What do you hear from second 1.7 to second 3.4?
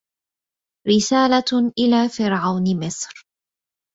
إلى فرعون مصر